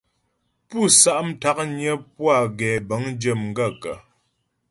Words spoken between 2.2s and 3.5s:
a gɛbə̌ŋdyə́ m